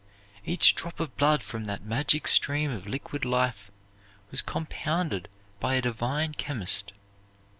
Each 0.43 0.73
drop 0.73 0.99
of 0.99 1.15
blood 1.15 1.43
from 1.43 1.65
that 1.67 1.85
magic 1.85 2.27
stream 2.27 2.71
of 2.71 2.87
liquid 2.87 3.23
life 3.23 3.69
was 4.31 4.41
compounded 4.41 5.27
by 5.59 5.75
a 5.75 5.81
divine 5.83 6.33
Chemist. 6.33 6.91